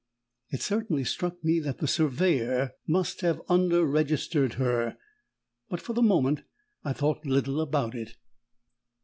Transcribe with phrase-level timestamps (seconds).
[0.49, 4.97] It certainly struck me that the surveyor must have under registered her,
[5.69, 6.41] but for the moment
[6.83, 8.15] I thought little about it.